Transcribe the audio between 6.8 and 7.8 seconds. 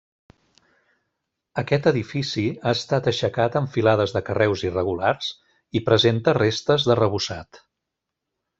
d'arrebossat.